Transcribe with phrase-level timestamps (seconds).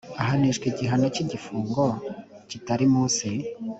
[0.21, 1.83] ahanishwa igihano cy igifungo
[2.49, 3.27] kitari munsi